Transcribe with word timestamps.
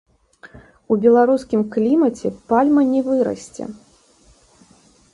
У 0.95 0.97
беларускім 1.03 1.61
клімаце 1.77 2.27
пальма 2.49 2.81
не 2.97 3.01
вырасце. 3.13 3.63